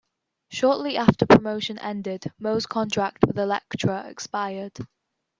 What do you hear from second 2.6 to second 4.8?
contract with Elektra expired.